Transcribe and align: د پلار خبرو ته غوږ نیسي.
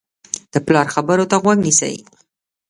د 0.53 0.55
پلار 0.65 0.87
خبرو 0.95 1.29
ته 1.31 1.35
غوږ 1.43 1.57
نیسي. 1.65 1.95